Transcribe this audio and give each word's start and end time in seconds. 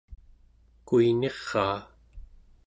kuiniraa 0.87 1.79